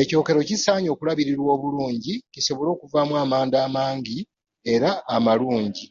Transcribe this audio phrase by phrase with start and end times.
[0.00, 4.18] Ekyokero kisaanye okulabirirwa obulungi kisobole okuvaamu amanda amangi
[4.74, 5.86] era amalungi.